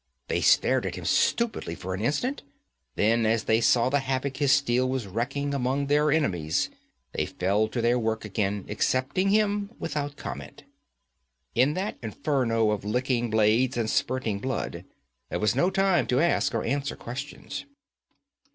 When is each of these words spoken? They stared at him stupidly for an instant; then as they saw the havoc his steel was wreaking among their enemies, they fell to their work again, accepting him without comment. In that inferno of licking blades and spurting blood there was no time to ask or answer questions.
They 0.29 0.41
stared 0.41 0.87
at 0.87 0.95
him 0.95 1.05
stupidly 1.05 1.75
for 1.75 1.93
an 1.93 2.01
instant; 2.01 2.41
then 2.95 3.23
as 3.23 3.43
they 3.43 3.61
saw 3.61 3.89
the 3.89 3.99
havoc 3.99 4.37
his 4.37 4.51
steel 4.51 4.89
was 4.89 5.05
wreaking 5.05 5.53
among 5.53 5.85
their 5.85 6.11
enemies, 6.11 6.71
they 7.11 7.27
fell 7.27 7.67
to 7.67 7.81
their 7.81 7.99
work 7.99 8.25
again, 8.25 8.65
accepting 8.67 9.29
him 9.29 9.69
without 9.77 10.15
comment. 10.17 10.63
In 11.53 11.75
that 11.75 11.97
inferno 12.01 12.71
of 12.71 12.83
licking 12.83 13.29
blades 13.29 13.77
and 13.77 13.87
spurting 13.87 14.39
blood 14.39 14.85
there 15.29 15.39
was 15.39 15.53
no 15.53 15.69
time 15.69 16.07
to 16.07 16.19
ask 16.19 16.55
or 16.55 16.63
answer 16.63 16.95
questions. 16.95 17.65